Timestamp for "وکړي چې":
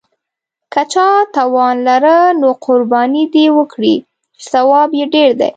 3.57-4.45